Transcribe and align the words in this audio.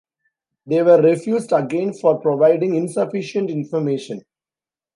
They 0.65 0.81
were 0.81 0.99
refused 0.99 1.51
again 1.51 1.93
for 1.93 2.19
providing 2.19 2.73
insufficient 2.73 3.51
information. 3.51 4.21